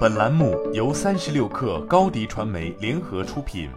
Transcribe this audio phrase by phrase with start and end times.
[0.00, 3.70] 本栏目由三十六氪高低传媒联合出品。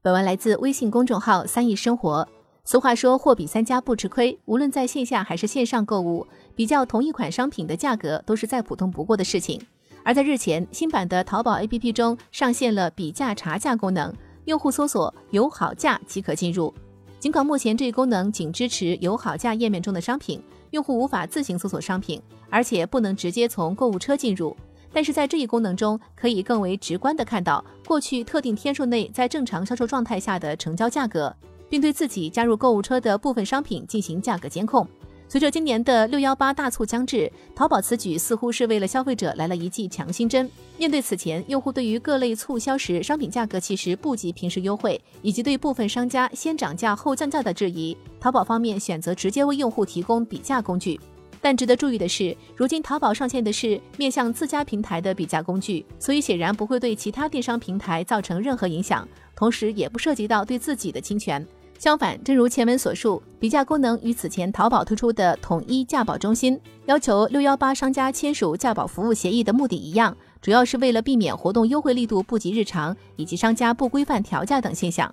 [0.00, 2.26] 本文来自微信公众号“三亿生活”。
[2.64, 9.60] 俗话说“货比三家不吃亏”，无论在线下还是线上购物，比较同一款商品的价格都是再普通不过的事情。
[10.02, 14.14] 而在日前，新版的淘宝 APP 中上线了比价查价功能，
[14.46, 16.72] 用户搜索“有好价”即可进入。
[17.18, 24.56] 尽管目前这一功能仅支持有好价页面中的商品，用户无法自行搜索商品，而且不能直接从购物车进入。
[24.92, 31.34] 但是在这一功能中，可以更为直观的看到过去特定天数内在正常销售状态下的成交价格，
[31.68, 34.86] 并对自己加入购物车的部分商品进行价格监控。
[35.30, 40.50] 随着今年的六幺八大促将至，淘宝此举似乎是为了消费者来了一剂强心针。
[40.76, 50.98] 面对此前用户对于各类促销时商品价格其实不及平时优惠，以及对部分商家先涨价后降价的质疑，淘宝方面选择直接为用户提供比价工具。
[51.40, 59.06] 但值得注意的是，如今淘宝上线的是面向自家平台的比价工具，所以显然不会对其他电商平台造成任何影响，
[59.36, 61.46] 同时也不涉及到对自己的侵权。
[61.80, 75.10] 相反，正如前文所述，比价功能与此前淘宝推出的统一价保中心要求六幺八商家签署价保服务协议的目的一样，主要是为了避免活动优惠力度不及日常以及商家不规范调价等现象。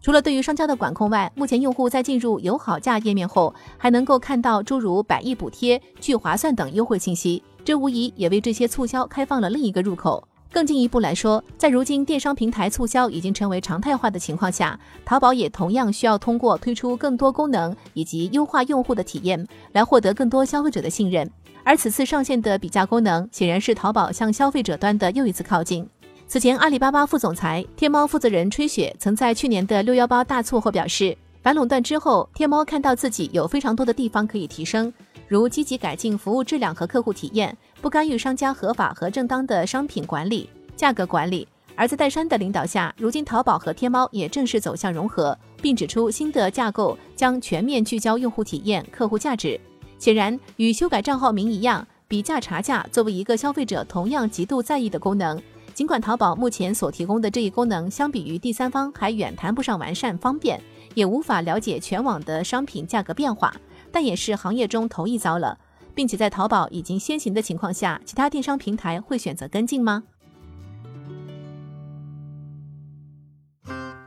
[0.00, 10.26] 除了对于商家的管控外，目前用户在进入有好价页面后，还能够看到诸如百亿补贴、聚划算等优惠信息，这无疑也为这些促销开放了另一个入口。
[10.52, 21.30] 更进一步来说，在如今电商平台促销已经成为常态化的情况下，淘宝也同样需要通过推出更多功能以及优化用户的体验，来获得更多消费者的信任。
[21.62, 25.88] 而此次上线的比价功能，显然是淘宝向消费者端的又一次靠近。
[26.26, 34.92] 此前，阿里巴巴副总裁、天猫负责人吹雪曾在去年的六幺八大促后表示，反垄断之后，天猫看到自己有非常多的地方可以提升。
[35.30, 41.46] 如积极改进服务质量和客户体验，不干预商家合法和正当的商品管理、价格管理。
[41.76, 49.58] 而在戴珊的领导下，如今淘宝和天猫也正式走向融合，并指出新的架构将全面聚焦用户体验、客户价值。
[50.00, 55.40] 显然，与修改账号名一样，比价查价作为一个消费者同样极度在意的功能，
[55.72, 60.60] 尽管淘宝目前所提供的这一功能相比于第三方还远谈不上完善方便，
[60.94, 63.54] 也无法了解全网的商品价格变化。
[63.92, 65.58] 但也是行业中头一遭了，
[65.94, 70.04] 并且在淘宝已经先行的情况下，其他电商平台会选择跟进吗？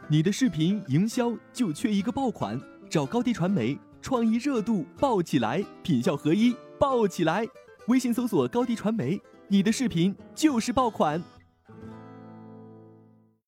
[0.09, 7.47] 你的视频营销就缺一个爆款，找高低传媒，创意热度爆起来，品效合一爆起来。
[7.87, 11.21] 微信搜索高低传媒，你的视频就是爆款。